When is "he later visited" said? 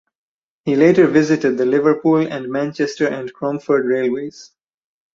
0.65-1.59